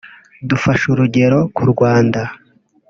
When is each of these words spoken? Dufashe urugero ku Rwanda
Dufashe 0.49 0.85
urugero 0.93 1.39
ku 1.55 1.63
Rwanda 1.71 2.21